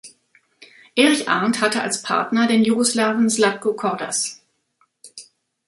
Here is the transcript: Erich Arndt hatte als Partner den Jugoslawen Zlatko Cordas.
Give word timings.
Erich 0.95 1.29
Arndt 1.29 1.61
hatte 1.61 1.83
als 1.83 2.01
Partner 2.01 2.47
den 2.47 2.63
Jugoslawen 2.63 3.29
Zlatko 3.29 3.75
Cordas. 3.75 4.41